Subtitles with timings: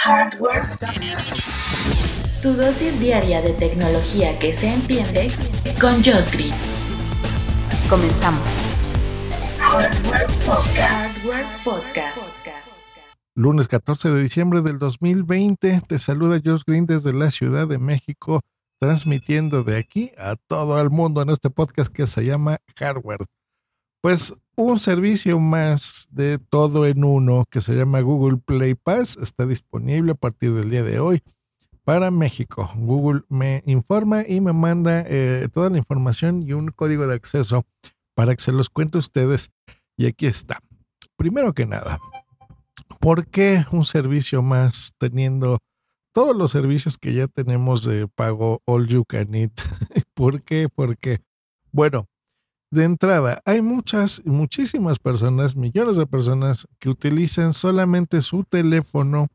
[0.00, 0.62] Hardware.
[2.40, 5.26] Tu dosis diaria de tecnología que se entiende
[5.80, 6.54] con Josh Green.
[7.90, 8.48] Comenzamos.
[9.58, 10.78] Hardware Podcast.
[10.78, 12.18] Hardware Podcast.
[13.34, 18.40] Lunes 14 de diciembre del 2020, te saluda Josh Green desde la Ciudad de México,
[18.78, 23.26] transmitiendo de aquí a todo el mundo en este podcast que se llama Hardware.
[24.00, 29.44] Pues un servicio más de todo en uno que se llama Google Play Pass está
[29.44, 31.22] disponible a partir del día de hoy
[31.82, 32.70] para México.
[32.76, 37.66] Google me informa y me manda eh, toda la información y un código de acceso
[38.14, 39.50] para que se los cuente a ustedes.
[39.96, 40.60] Y aquí está.
[41.16, 41.98] Primero que nada,
[43.00, 45.58] ¿por qué un servicio más teniendo
[46.12, 49.52] todos los servicios que ya tenemos de pago All You Can Eat?
[50.14, 50.68] ¿Por qué?
[50.72, 51.18] Porque,
[51.72, 52.06] bueno,
[52.70, 59.28] de entrada, hay muchas, muchísimas personas, millones de personas que utilizan solamente su teléfono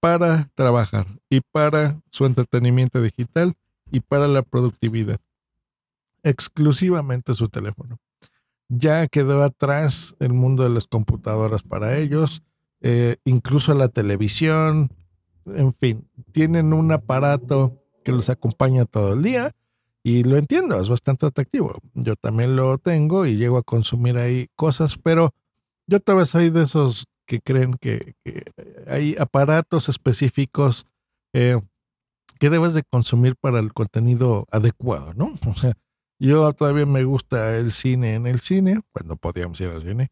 [0.00, 3.54] para trabajar y para su entretenimiento digital
[3.90, 5.18] y para la productividad.
[6.22, 7.98] Exclusivamente su teléfono.
[8.68, 12.42] Ya quedó atrás el mundo de las computadoras para ellos,
[12.80, 14.90] eh, incluso la televisión,
[15.46, 19.54] en fin, tienen un aparato que los acompaña todo el día
[20.06, 21.78] y lo entiendo, es bastante atractivo.
[21.94, 25.30] Yo también lo tengo y llego a consumir ahí cosas, pero
[25.88, 28.14] yo todavía soy de esos que creen que,
[28.86, 30.86] hay aparatos específicos
[31.32, 31.58] eh,
[32.38, 35.32] que debes de consumir para el contenido adecuado, ¿no?
[35.48, 35.72] O sea,
[36.20, 40.08] yo todavía me gusta el cine en el cine, cuando podíamos ir al cine.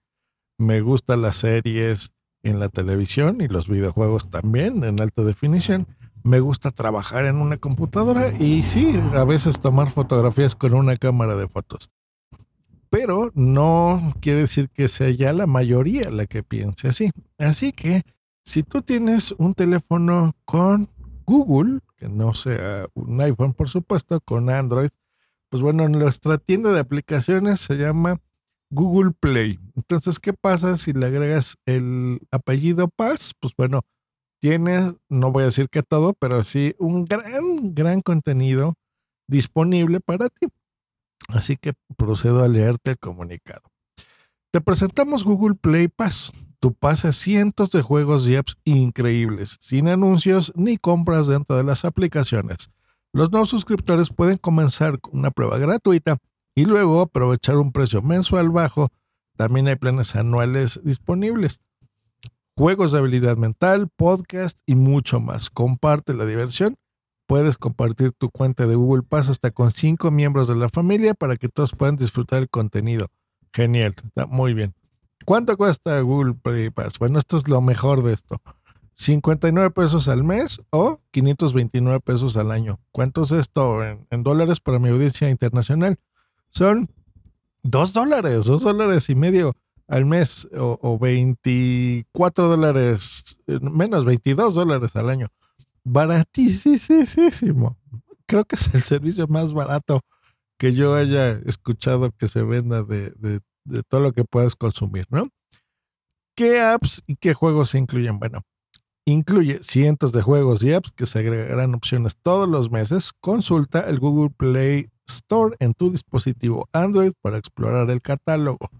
[0.58, 2.12] Me gustan las series
[2.42, 5.86] en la televisión y los videojuegos también en alta definición.
[6.24, 11.36] Me gusta trabajar en una computadora y sí, a veces tomar fotografías con una cámara
[11.36, 11.90] de fotos
[12.92, 17.10] pero no quiere decir que sea ya la mayoría la que piense así.
[17.38, 18.02] Así que
[18.44, 20.90] si tú tienes un teléfono con
[21.24, 24.90] Google, que no sea un iPhone por supuesto, con Android,
[25.48, 28.20] pues bueno, en nuestra tienda de aplicaciones se llama
[28.68, 29.58] Google Play.
[29.74, 33.32] Entonces, ¿qué pasa si le agregas el apellido Paz?
[33.40, 33.86] Pues bueno,
[34.42, 38.74] tienes, no voy a decir que todo, pero sí un gran, gran contenido
[39.28, 40.48] disponible para ti.
[41.28, 43.62] Así que procedo a leerte el comunicado.
[44.50, 46.32] Te presentamos Google Play Pass.
[46.58, 51.84] Tu pasa cientos de juegos y apps increíbles, sin anuncios ni compras dentro de las
[51.84, 52.70] aplicaciones.
[53.12, 56.18] Los nuevos suscriptores pueden comenzar con una prueba gratuita
[56.56, 58.88] y luego aprovechar un precio mensual bajo.
[59.36, 61.60] También hay planes anuales disponibles.
[62.56, 65.50] Juegos de habilidad mental, podcast y mucho más.
[65.50, 66.76] Comparte la diversión
[67.32, 71.36] puedes compartir tu cuenta de Google Pass hasta con cinco miembros de la familia para
[71.36, 73.06] que todos puedan disfrutar el contenido.
[73.54, 74.74] Genial, está muy bien.
[75.24, 76.98] ¿Cuánto cuesta Google Play Pass?
[76.98, 78.36] Bueno, esto es lo mejor de esto.
[78.96, 82.80] 59 pesos al mes o 529 pesos al año.
[82.90, 85.96] ¿Cuánto es esto en, dólares para mi audiencia internacional?
[86.50, 86.90] Son
[87.62, 89.54] 2 dólares, 2 dólares y medio
[89.88, 95.28] al mes o, o 24 dólares, menos 22 dólares al año
[95.84, 97.76] baratísimo.
[98.26, 100.00] Creo que es el servicio más barato
[100.58, 103.40] que yo haya escuchado que se venda de,
[103.88, 105.28] todo lo que puedas consumir, ¿no?
[106.36, 108.18] ¿Qué apps y qué juegos se incluyen?
[108.18, 108.42] Bueno,
[109.04, 113.12] incluye cientos de juegos y apps que se agregarán opciones todos los meses.
[113.20, 118.70] Consulta el Google Play Store en tu dispositivo Android para explorar el catálogo.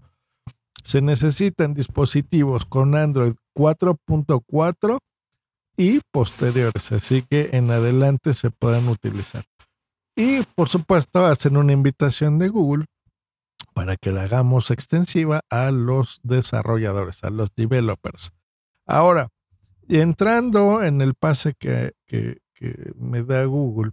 [0.83, 4.97] Se necesitan dispositivos con Android 4.4
[5.77, 9.43] y posteriores, así que en adelante se pueden utilizar.
[10.15, 12.85] Y por supuesto hacen una invitación de Google
[13.73, 18.31] para que la hagamos extensiva a los desarrolladores, a los developers.
[18.85, 19.29] Ahora,
[19.87, 21.93] entrando en el pase que,
[22.95, 23.91] me da Google,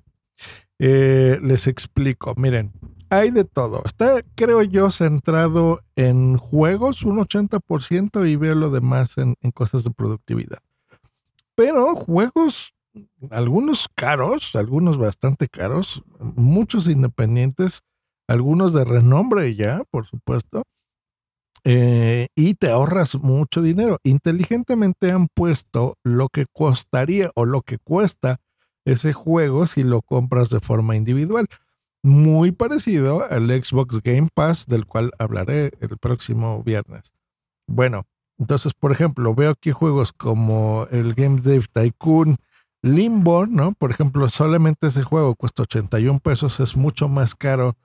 [0.79, 2.73] eh, les explico, miren,
[3.11, 3.83] hay de todo.
[3.85, 9.91] Está, creo yo, centrado en juegos un 80% y veo lo demás en cosas de
[9.91, 10.61] productividad
[11.61, 12.73] pero juegos,
[13.31, 17.83] algunos caros, algunos bastante caros, muchos independientes,
[18.27, 20.63] algunos de renombre ya, por supuesto.
[21.65, 23.99] eh, y te ahorras mucho dinero.
[24.05, 28.39] Inteligentemente han puesto lo que costaría o lo que cuesta
[28.87, 31.47] ese juego si lo compras de forma individual.
[32.03, 37.13] Muy parecido al Xbox Game Pass del cual hablaré el próximo viernes.
[37.67, 38.07] Bueno,
[38.39, 42.37] entonces, por ejemplo, veo aquí juegos como el Game Dev Tycoon,
[42.83, 43.73] Limbo, ¿no?
[43.73, 47.77] Por ejemplo, solamente ese juego cuesta 81 pesos, es mucho más caro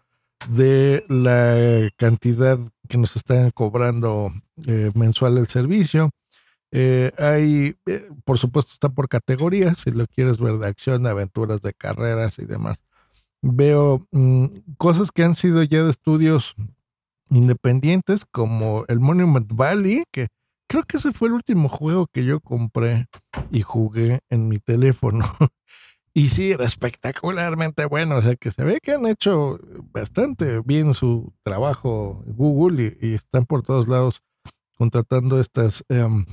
[0.50, 2.58] de la cantidad
[2.88, 4.32] que nos están cobrando
[4.66, 6.12] eh, mensual el servicio.
[6.72, 11.10] Eh, hay, eh, por supuesto, está por categorías, si lo quieres ver de acción, de
[11.10, 12.82] aventuras, de carreras y demás.
[13.48, 14.46] Veo mm,
[14.78, 16.56] cosas que han sido ya de estudios
[17.30, 20.30] independientes, como el Monument Valley, que
[20.68, 23.06] creo que ese fue el último juego que yo compré
[23.52, 25.24] y jugué en mi teléfono.
[26.14, 28.18] y sí, era espectacularmente bueno.
[28.18, 29.60] O sea que se ve que han hecho
[29.94, 34.24] bastante bien su trabajo Google y, están por todos lados
[34.76, 36.26] contratando estas em,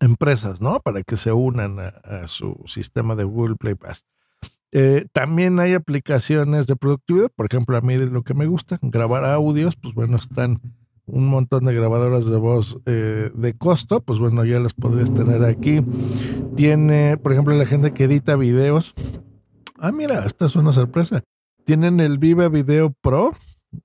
[0.00, 0.80] empresas, ¿no?
[0.80, 4.06] Para que se unan a, su sistema de Google Play Pass.
[4.72, 9.24] Eh, también hay aplicaciones de productividad, por ejemplo, a mí lo que me gusta, grabar
[9.24, 10.60] audios, pues bueno, están
[11.06, 15.42] un montón de grabadoras de voz eh, de costo, pues bueno, ya las podrías tener
[15.42, 15.82] aquí.
[16.54, 18.94] Tiene, por ejemplo, la gente que edita videos.
[19.78, 21.22] Ah, mira, esta es una sorpresa.
[21.64, 23.32] Tienen el Viva Video Pro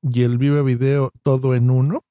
[0.01, 2.01] y el Viva Video todo en uno,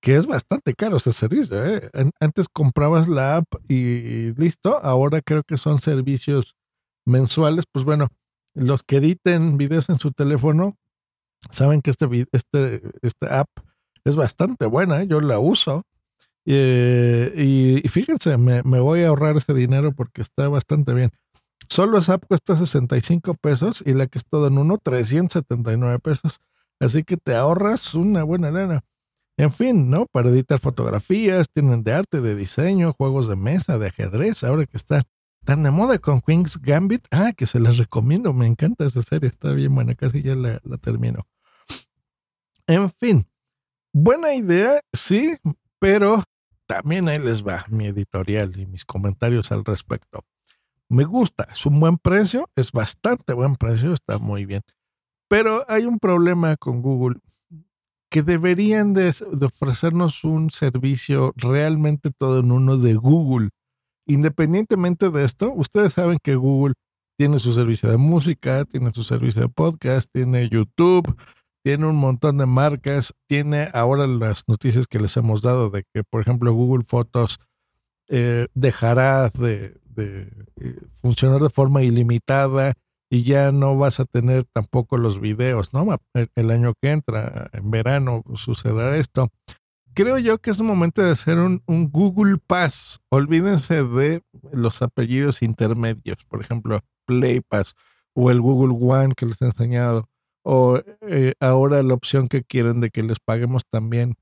[0.00, 1.62] que es bastante caro ese servicio.
[1.64, 1.90] ¿eh?
[2.18, 6.56] Antes comprabas la app y listo, ahora creo que son servicios
[7.08, 7.64] mensuales.
[7.70, 8.08] Pues bueno,
[8.54, 10.76] los que editen videos en su teléfono
[11.50, 13.48] saben que este, este, esta app
[14.04, 15.06] es bastante buena, ¿eh?
[15.06, 15.82] yo la uso.
[16.46, 17.34] Eh,
[17.84, 21.10] y, fíjense, me, voy a ahorrar ese dinero porque está bastante bien.
[21.68, 26.40] Solo esa app cuesta 65 pesos y la que es todo en uno, 379 pesos.
[26.80, 28.80] Así que te ahorras una buena lana.
[29.36, 30.06] En fin, ¿no?
[30.06, 34.76] Para editar fotografías, tienen de arte, de diseño, juegos de mesa, de ajedrez, ahora que
[34.76, 35.02] está
[35.48, 37.06] tan de moda con Queen's Gambit.
[37.10, 40.76] Ah, que se las recomiendo, me encanta esa serie, está bien buena, casi ya la
[40.78, 41.26] termino.
[42.66, 43.26] En fin,
[43.92, 45.36] Buena idea, sí,
[45.78, 46.22] pero
[46.66, 50.24] también ahí les va mi editorial y mis comentarios al respecto.
[50.88, 54.62] Me gusta, es un buen precio, es bastante buen precio, está muy bien.
[55.28, 57.18] Pero hay un problema con Google
[58.10, 59.12] que deberían de,
[59.42, 63.48] ofrecernos un servicio realmente todo en uno de Google.
[64.08, 66.74] Independientemente de esto, ustedes saben que Google
[67.18, 71.14] tiene su servicio de música, tiene su servicio de podcast, tiene YouTube,
[71.62, 76.04] tiene un montón de marcas, tiene ahora las noticias que les hemos dado de que,
[76.04, 77.38] por ejemplo, Google Fotos
[78.08, 80.30] eh, dejará de, eh,
[81.02, 82.72] funcionar de forma ilimitada
[83.10, 85.86] y ya no vas a tener tampoco los videos, ¿no?
[86.14, 89.28] El, año que entra, en verano, sucederá esto.
[89.98, 93.00] Creo yo que es un momento de hacer un, Google Pass.
[93.10, 94.22] Olvídense de
[94.52, 97.74] los apellidos intermedios, por ejemplo, Play Pass
[98.14, 100.08] o el Google One que les he enseñado
[100.44, 104.14] o eh, ahora la opción que quieren de que les paguemos también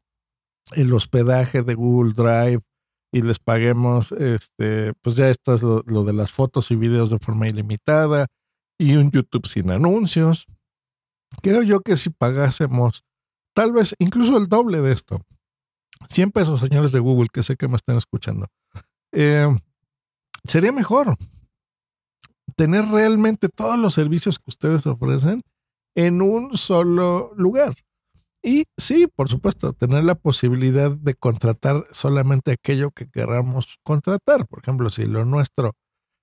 [0.77, 2.63] el hospedaje de Google Drive
[3.13, 7.19] y les paguemos, este, pues ya esto es lo, de las fotos y videos de
[7.19, 8.29] forma ilimitada
[8.79, 10.47] y un YouTube sin anuncios.
[11.43, 13.05] Creo yo que si pagásemos
[13.55, 15.21] tal vez incluso el doble de esto,
[16.09, 18.47] 100 pesos, señores de Google, que sé que me están escuchando,
[19.13, 19.49] eh,
[20.45, 21.17] sería mejor
[22.55, 25.43] tener realmente todos los servicios que ustedes ofrecen
[25.95, 27.75] en un solo lugar.
[28.43, 34.47] Y sí, por supuesto, tener la posibilidad de contratar solamente aquello que queramos contratar.
[34.47, 35.73] Por ejemplo, si lo nuestro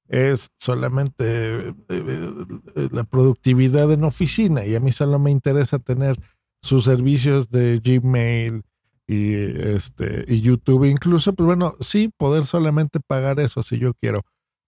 [0.07, 6.17] es solamente eh, eh, la productividad en oficina y a mí solo me interesa tener
[6.61, 8.63] sus servicios de Gmail
[9.07, 14.21] y este y YouTube incluso, pues bueno, sí poder solamente pagar eso si yo quiero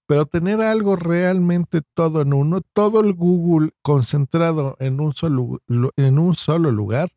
[0.07, 6.19] pero tener algo realmente todo en uno, todo el Google concentrado en un solo, en
[6.19, 7.09] un solo lugar,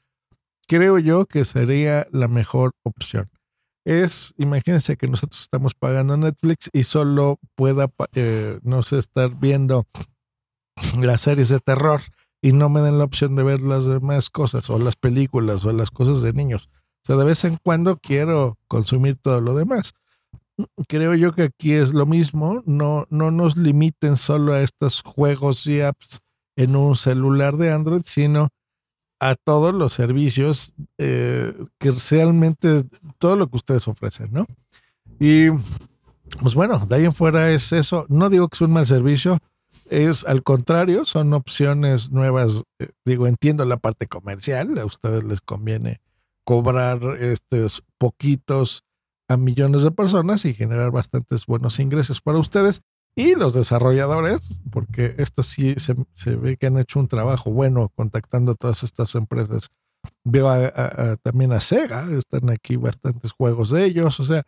[0.66, 3.30] creo yo que sería la mejor opción.
[3.84, 9.86] Es, imagínense que nosotros estamos pagando Netflix y solo pueda, eh, no sé, estar viendo
[11.00, 12.00] las series de terror
[12.42, 15.72] y no me den la opción de ver las demás cosas o las películas o
[15.72, 16.70] las cosas de niños.
[17.16, 19.94] De vez en cuando quiero consumir todo lo demás
[20.88, 25.66] creo yo que aquí es lo mismo, no, no nos limiten solo a estos juegos
[25.66, 26.20] y apps
[26.56, 28.48] en un celular de Android, sino
[29.20, 32.84] a todos los servicios eh, que realmente
[33.18, 34.46] todo lo que ustedes ofrecen, ¿no?
[35.20, 35.50] Y
[36.40, 38.06] pues bueno, de ahí en fuera es eso.
[38.08, 39.38] No digo que es un mal servicio,
[39.90, 42.62] es al contrario, son opciones nuevas.
[42.78, 46.00] Eh, digo, entiendo la parte comercial, a ustedes les conviene
[46.48, 48.82] cobrar estos poquitos
[49.28, 52.80] a millones de personas y generar bastantes buenos ingresos para ustedes
[53.14, 58.52] y los desarrolladores, porque esto sí se, ve que han hecho un trabajo bueno contactando
[58.52, 59.68] a todas estas empresas.
[60.24, 60.48] Veo
[61.20, 64.42] también a Sega, están aquí bastantes juegos de ellos, o sea,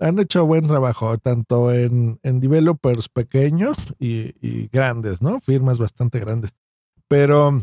[0.00, 5.38] han hecho buen trabajo tanto en, en developers pequeños y, grandes, ¿no?
[5.38, 6.56] Firmas bastante grandes.
[7.06, 7.62] Pero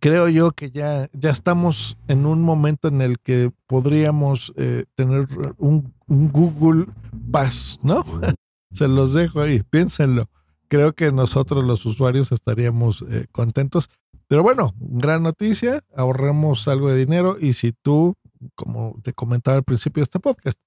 [0.00, 5.28] creo yo que ya, ya estamos en un momento en el que podríamos eh, tener
[5.58, 6.86] un, Google
[7.30, 8.04] Pass, ¿no?
[8.72, 10.30] Se los dejo ahí, piénsenlo.
[10.68, 13.88] Creo que nosotros los usuarios estaríamos eh, contentos.
[14.26, 18.14] Pero bueno, gran noticia, ahorremos algo de dinero y si tú,
[18.54, 20.58] como te comentaba al principio de este podcast,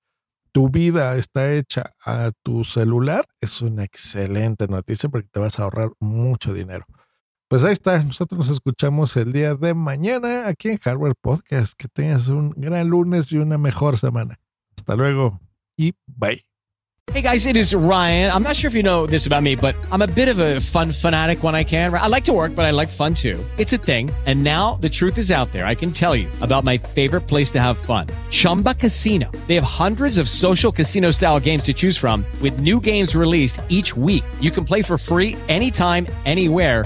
[0.52, 5.64] tu vida está hecha a tu celular, es una excelente noticia porque te vas a
[5.64, 6.86] ahorrar mucho dinero.
[7.51, 11.74] Pues ahí está, nosotros nos escuchamos el día de mañana aquí en Hardware Podcast.
[11.74, 14.39] Que tengas un gran lunes y una mejor semana.
[14.77, 15.38] Hasta luego
[15.75, 16.46] y bye.
[17.12, 18.31] Hey guys, it is Ryan.
[18.31, 20.62] I'm not sure if you know this about me, but I'm a bit of a
[20.62, 21.93] fun fanatic when I can.
[21.93, 23.38] I like to work, but I like fun too.
[23.58, 24.10] It's a thing.
[24.25, 25.65] And now the truth is out there.
[25.65, 29.29] I can tell you about my favorite place to have fun Chumba Casino.
[29.48, 33.60] They have hundreds of social casino style games to choose from, with new games released
[33.67, 34.24] each week.
[34.39, 36.86] You can play for free anytime, anywhere